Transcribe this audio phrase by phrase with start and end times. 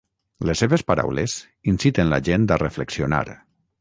[0.49, 1.35] Les seves paraules
[1.73, 3.25] inciten la gent a reflexionar.